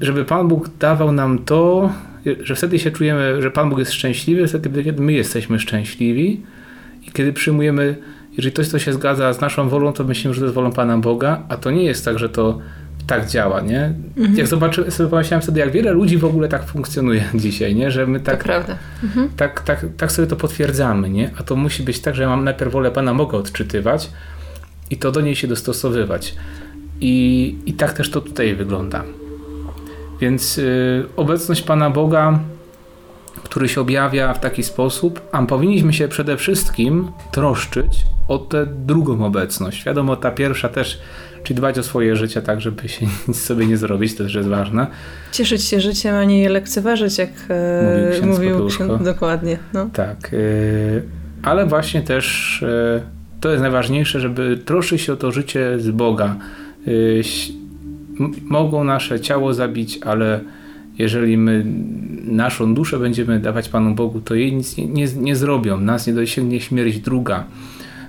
[0.00, 1.92] żeby Pan Bóg dawał nam to,
[2.40, 6.42] że wtedy się czujemy, że Pan Bóg jest szczęśliwy, wtedy kiedy my jesteśmy szczęśliwi
[7.06, 7.96] i kiedy przyjmujemy,
[8.36, 10.98] jeżeli coś, co się zgadza z naszą wolą, to myślimy, że to jest wolą Pana
[10.98, 12.58] Boga, a to nie jest tak, że to
[13.08, 13.92] tak działa, nie?
[14.16, 14.36] Mhm.
[14.36, 17.90] Jak zobaczyłem, sobie pomyślałem wtedy, jak wiele ludzi w ogóle tak funkcjonuje dzisiaj, nie?
[17.90, 18.48] Że my tak,
[19.02, 19.28] mhm.
[19.36, 21.30] tak, tak, tak sobie to potwierdzamy, nie?
[21.38, 24.10] A to musi być tak, że ja mam najpierw wolę Pana Boga odczytywać
[24.90, 26.34] i to do niej się dostosowywać.
[27.00, 29.04] I, i tak też to tutaj wygląda.
[30.20, 32.38] Więc y, obecność Pana Boga,
[33.44, 39.24] który się objawia w taki sposób, a powinniśmy się przede wszystkim troszczyć o tę drugą
[39.24, 39.84] obecność.
[39.84, 41.00] Wiadomo, ta pierwsza też,
[41.42, 44.48] czyli dbać o swoje życie tak, żeby się nic sobie nie zrobić, to też jest
[44.48, 44.86] ważne.
[45.32, 49.58] Cieszyć się życiem, a nie je lekceważyć, jak e, mówił ksiądz, ksiądz Dokładnie.
[49.74, 49.90] No.
[49.92, 51.02] Tak, y,
[51.42, 53.02] ale właśnie też y,
[53.40, 56.36] to jest najważniejsze, żeby troszczyć się o to życie z Boga
[58.42, 60.40] mogą nasze ciało zabić, ale
[60.98, 61.64] jeżeli my
[62.24, 66.12] naszą duszę będziemy dawać Panu Bogu, to jej nic nie, nie, nie zrobią, nas nie
[66.12, 67.44] dosięgnie śmierć druga.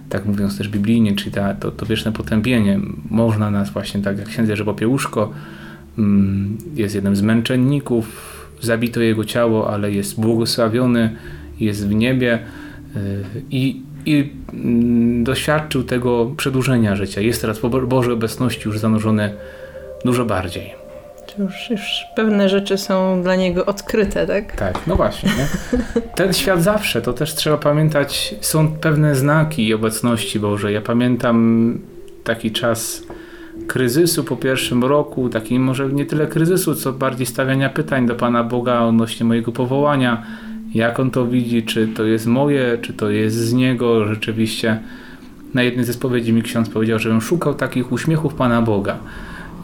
[0.10, 2.80] Tak mówiąc też biblijnie, czyli ta, to, to wieczne potępienie.
[3.10, 5.32] Można nas właśnie, tak jak księdze Jerzy Popiełuszko
[5.98, 8.30] mm, jest jednym z męczenników,
[8.62, 11.16] zabito jego ciało, ale jest błogosławiony,
[11.60, 12.40] jest w niebie
[12.96, 17.22] y, i, i mm, doświadczył tego przedłużenia życia.
[17.22, 19.34] Jest teraz po Bożej obecności już zanurzony
[20.06, 20.79] dużo bardziej.
[21.40, 24.56] Już, już pewne rzeczy są dla niego odkryte, tak?
[24.56, 25.30] Tak, no właśnie.
[25.30, 25.48] Nie?
[26.16, 30.74] Ten świat zawsze, to też trzeba pamiętać, są pewne znaki obecności Bożej.
[30.74, 31.80] Ja pamiętam
[32.24, 33.04] taki czas
[33.68, 38.44] kryzysu po pierwszym roku, taki może nie tyle kryzysu, co bardziej stawiania pytań do Pana
[38.44, 40.24] Boga odnośnie mojego powołania,
[40.74, 44.80] jak On to widzi, czy to jest moje, czy to jest z Niego rzeczywiście.
[45.54, 48.98] Na jednej ze spowiedzi mi ksiądz powiedział, żebym szukał takich uśmiechów Pana Boga.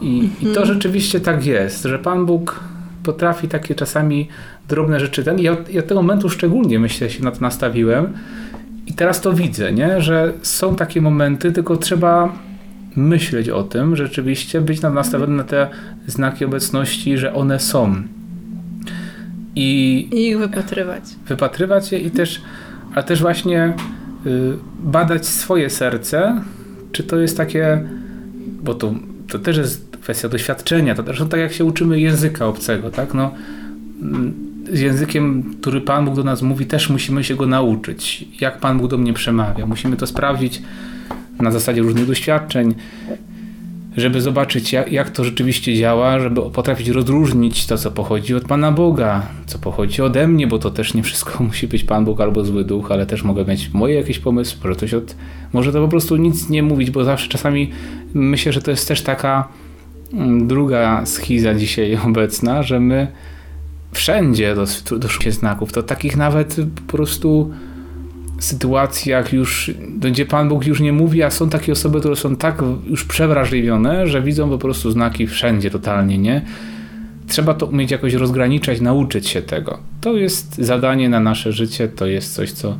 [0.00, 0.40] I, mhm.
[0.40, 0.66] I, to mhm.
[0.66, 2.60] rzeczywiście tak jest, że Pan Bóg
[3.02, 4.28] potrafi takie czasami
[4.68, 5.24] drobne rzeczy.
[5.24, 8.12] Ten, ja, ja tego momentu szczególnie myślę, się na to nastawiłem
[8.86, 10.00] i teraz to widzę, nie?
[10.00, 12.32] że są takie momenty, tylko trzeba
[12.96, 15.68] myśleć o tym, rzeczywiście być nastawiony na te
[16.06, 17.94] znaki obecności, że one są.
[19.56, 21.02] I, I ich wypatrywać.
[21.28, 22.42] Wypatrywać je i też,
[22.94, 23.74] ale też właśnie
[24.26, 26.40] y, badać swoje serce,
[26.92, 27.88] czy to jest takie,
[28.62, 28.94] bo to,
[29.28, 33.14] to też jest kwestia doświadczenia, to zresztą tak jak się uczymy języka obcego, tak?
[33.14, 33.34] No,
[34.72, 38.24] z językiem, który Pan Bóg do nas mówi, też musimy się go nauczyć.
[38.40, 39.66] Jak Pan Bóg do mnie przemawia.
[39.66, 40.62] Musimy to sprawdzić
[41.40, 42.74] na zasadzie różnych doświadczeń,
[43.96, 48.72] żeby zobaczyć, jak, jak to rzeczywiście działa, żeby potrafić rozróżnić to, co pochodzi od Pana
[48.72, 52.44] Boga, co pochodzi ode mnie, bo to też nie wszystko musi być Pan Bóg albo
[52.44, 55.16] zły duch, ale też mogę mieć moje jakieś pomysły, może, coś od,
[55.52, 57.70] może to po prostu nic nie mówić, bo zawsze czasami
[58.14, 59.48] myślę, że to jest też taka
[60.40, 63.06] druga schiza dzisiaj obecna, że my
[63.92, 64.54] wszędzie
[64.98, 65.72] doszukujemy znaków.
[65.72, 67.50] To takich nawet po prostu
[68.38, 72.62] sytuacjach już, gdzie Pan Bóg już nie mówi, a są takie osoby, które są tak
[72.86, 76.42] już przewrażliwione, że widzą po prostu znaki wszędzie totalnie, nie?
[77.28, 79.78] Trzeba to umieć jakoś rozgraniczać, nauczyć się tego.
[80.00, 82.76] To jest zadanie na nasze życie, to jest coś, co,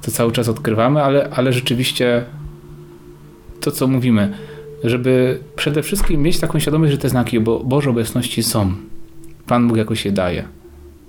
[0.00, 2.24] co cały czas odkrywamy, ale, ale rzeczywiście
[3.60, 4.32] to, co mówimy,
[4.84, 8.72] żeby przede wszystkim mieć taką świadomość, że te znaki Bo Boże obecności są.
[9.46, 10.44] Pan Bóg jakoś je daje.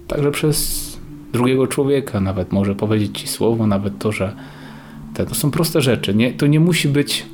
[0.08, 0.88] Także przez
[1.34, 4.36] drugiego człowieka nawet może powiedzieć ci słowo, nawet to, że
[5.14, 6.16] te, to są proste rzeczy.
[6.16, 7.26] Nie, to nie musi być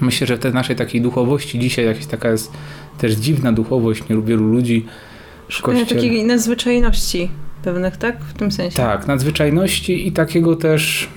[0.00, 2.52] myślę, że w tej naszej takiej duchowości dzisiaj jakaś taka jest
[2.98, 4.86] też dziwna duchowość wielu ludzi
[5.50, 5.86] w kościele.
[5.86, 7.30] Takiej nadzwyczajności
[7.62, 8.24] pewnych, tak?
[8.24, 8.76] W tym sensie.
[8.76, 11.08] Tak, nadzwyczajności i takiego też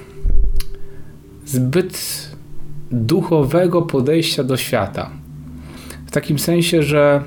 [1.45, 2.30] zbyt
[2.91, 5.09] duchowego podejścia do świata.
[6.07, 7.21] W takim sensie, że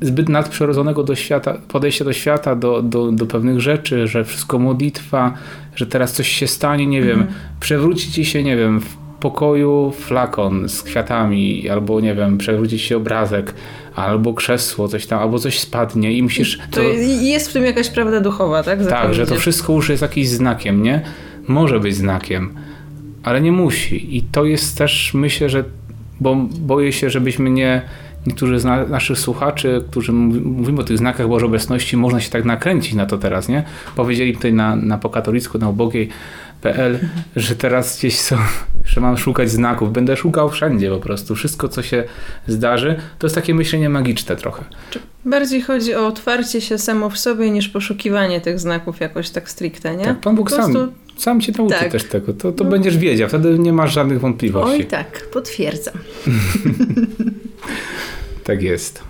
[0.00, 5.34] zbyt nadprzyrodzonego do świata, podejścia do świata, do, do, do pewnych rzeczy, że wszystko modlitwa,
[5.76, 7.38] że teraz coś się stanie, nie wiem, mhm.
[7.60, 8.80] przewróci ci się, nie wiem,
[9.20, 13.54] pokoju flakon z kwiatami, albo nie wiem, przewrócić się obrazek,
[13.94, 16.58] albo krzesło, coś tam, albo coś spadnie i musisz...
[16.70, 18.86] To, to jest w tym jakaś prawda duchowa, tak?
[18.86, 21.02] Tak, że to wszystko już jest jakimś znakiem, nie?
[21.48, 22.54] Może być znakiem,
[23.28, 24.16] ale nie musi.
[24.16, 25.64] I to jest też, myślę, że,
[26.20, 27.82] bo boję się, żebyśmy nie
[28.26, 32.44] niektórzy z na, naszych słuchaczy, którzy mówimy o tych znakach Bożej Obecności, można się tak
[32.44, 33.64] nakręcić na to teraz, nie?
[33.96, 36.98] Powiedzieli tutaj na, na pokatolicku, na ubogiej.pl,
[37.36, 38.36] że teraz gdzieś są,
[38.90, 39.92] że mam szukać znaków.
[39.92, 41.34] Będę szukał wszędzie po prostu.
[41.34, 42.04] Wszystko, co się
[42.46, 44.64] zdarzy, to jest takie myślenie magiczne trochę.
[45.24, 49.96] Bardziej chodzi o otwarcie się samo w sobie, niż poszukiwanie tych znaków jakoś tak stricte,
[49.96, 50.04] nie?
[50.04, 50.72] Tak, Pan Bóg prostu...
[50.72, 51.92] sam, sam cię nauczy tak.
[51.92, 52.32] też tego.
[52.32, 52.70] To, to no.
[52.70, 54.76] będziesz wiedział, wtedy nie masz żadnych wątpliwości.
[54.76, 55.94] Oj tak, potwierdzam.
[58.48, 59.02] Tak jest.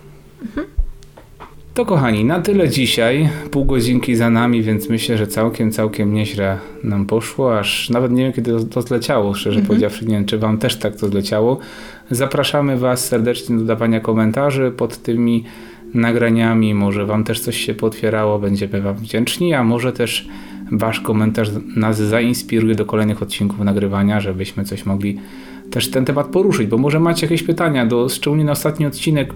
[1.75, 3.29] To kochani, na tyle dzisiaj.
[3.51, 8.23] Pół godzinki za nami, więc myślę, że całkiem, całkiem nieźle nam poszło, aż nawet nie
[8.23, 9.66] wiem, kiedy to, to zleciało, szczerze mhm.
[9.66, 10.07] powiedziawszy.
[10.07, 11.59] Nie wiem, czy wam też tak to zleciało.
[12.11, 15.44] Zapraszamy was serdecznie do dawania komentarzy pod tymi
[15.94, 16.75] nagraniami.
[16.75, 20.29] Może wam też coś się potwierało, będziemy wam wdzięczni, a może też
[20.72, 25.18] wasz komentarz nas zainspiruje do kolejnych odcinków nagrywania, żebyśmy coś mogli
[25.70, 29.35] też ten temat poruszyć, bo może macie jakieś pytania, do, szczególnie na ostatni odcinek,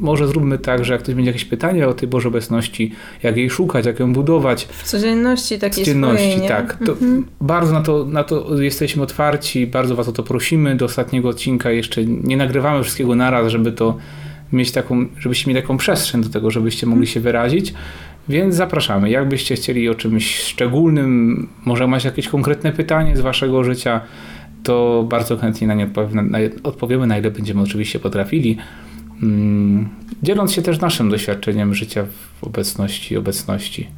[0.00, 2.92] może zróbmy tak, że jak ktoś będzie jakieś pytania o tej Bożej Obecności,
[3.22, 4.64] jak jej szukać, jak ją budować.
[4.64, 6.78] W codzienności takiej codzienności, swojej, tak.
[6.80, 7.26] Mhm.
[7.40, 10.76] Bardzo na to, na to jesteśmy otwarci, bardzo Was o to prosimy.
[10.76, 13.96] Do ostatniego odcinka jeszcze nie nagrywamy wszystkiego naraz, żeby to
[14.52, 17.74] mieć taką, żebyście mieli taką przestrzeń do tego, żebyście mogli się wyrazić.
[18.28, 19.10] Więc zapraszamy.
[19.10, 24.00] Jakbyście chcieli o czymś szczególnym, może macie jakieś konkretne pytanie z Waszego życia,
[24.62, 25.88] to bardzo chętnie na nie
[26.62, 28.58] odpowiemy, na, ile będziemy oczywiście potrafili.
[29.22, 29.88] Mm,
[30.22, 32.06] dzieląc się też naszym doświadczeniem życia
[32.40, 33.88] w obecności obecności.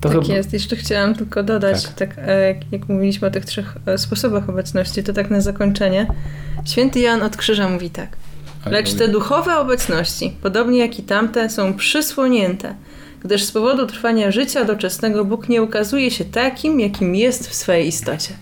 [0.00, 0.34] To tak chyba...
[0.34, 0.52] jest.
[0.52, 1.94] Jeszcze chciałam tylko dodać, tak.
[1.94, 6.06] tak e, jak, jak mówiliśmy o tych trzech e, sposobach obecności, to tak na zakończenie.
[6.64, 8.16] Święty Jan od Krzyża mówi tak.
[8.66, 12.74] Lecz te duchowe obecności, podobnie jak i tamte, są przysłonięte,
[13.24, 17.88] gdyż z powodu trwania życia doczesnego Bóg nie ukazuje się takim, jakim jest w swojej
[17.88, 18.34] istocie.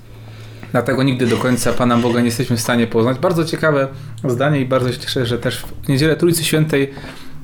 [0.73, 3.19] Dlatego nigdy do końca Pana Boga nie jesteśmy w stanie poznać.
[3.19, 3.89] Bardzo ciekawe
[4.29, 6.91] zdanie i bardzo się cieszę, że też w niedzielę Trójcy Świętej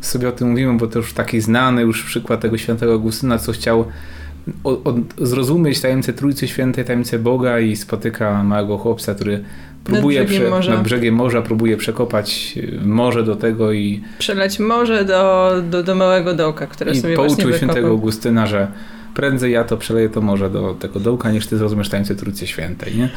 [0.01, 3.53] sobie o tym mówimy, bo to już taki znany już przykład tego świętego Augustyna, co
[3.53, 3.85] chciał
[4.65, 9.45] o, o, zrozumieć tajemnicę Trójcy Świętej, tajemnicę Boga i spotyka małego chłopca, który
[9.89, 15.05] próbuje nad brzegiem, prze, nad brzegiem morza, próbuje przekopać morze do tego i przelać morze
[15.05, 18.69] do, do, do małego dołka, które i sobie pouczył właśnie świętego Augustyna, że
[19.15, 22.97] prędzej ja to przeleję to morze do tego dołka, niż ty zrozumiesz tańce Trójcy Świętej.
[22.97, 23.09] Nie?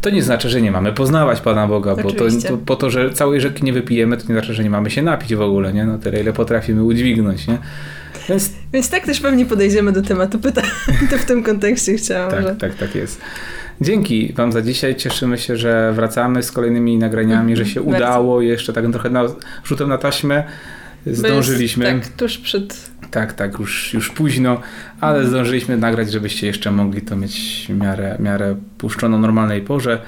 [0.00, 3.10] To nie znaczy, że nie mamy poznawać Pana Boga, bo to, to, po to, że
[3.10, 5.86] całej rzeki nie wypijemy, to nie znaczy, że nie mamy się napić w ogóle, nie?
[5.86, 7.58] No tyle, ile potrafimy udźwignąć, nie?
[8.28, 8.52] Więc...
[8.72, 10.64] Więc tak też pewnie podejdziemy do tematu pytań.
[11.10, 12.30] To w tym kontekście chciałam.
[12.30, 12.56] Tak, że...
[12.56, 13.20] tak, tak jest.
[13.80, 14.96] Dzięki Wam za dzisiaj.
[14.96, 18.40] Cieszymy się, że wracamy z kolejnymi nagraniami, że się udało.
[18.40, 19.24] Jeszcze tak trochę na,
[19.64, 20.44] rzutem na taśmę
[21.06, 21.84] zdążyliśmy.
[21.84, 24.60] Jest, tak, tuż przed tak, tak, już, już późno,
[25.00, 25.30] ale mhm.
[25.30, 30.02] zdążyliśmy nagrać, żebyście jeszcze mogli to mieć miarę, miarę puszczoną normalnej porze.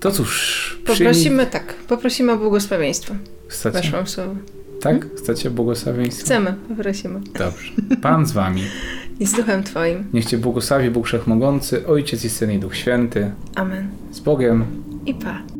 [0.00, 3.14] To cóż, poprosimy tak, poprosimy o błogosławieństwo.
[3.48, 3.80] Chcecie?
[3.80, 4.34] Weszłam słowo.
[4.80, 5.00] Tak?
[5.00, 5.18] Hmm?
[5.18, 6.24] Chcecie błogosławieństwo?
[6.24, 7.20] Chcemy, poprosimy.
[7.38, 7.72] Dobrze.
[8.02, 8.62] Pan z wami.
[9.22, 10.04] I z duchem Twoim.
[10.12, 13.30] Niech Cię błogosławi Bóg Wszechmogący, Ojciec i Syn i Duch Święty.
[13.54, 13.88] Amen.
[14.10, 14.64] Z Bogiem.
[15.06, 15.51] I pa.